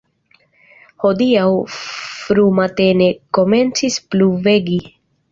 [1.01, 3.09] Hodiaŭ frumatene
[3.39, 4.79] komencis pluvegi.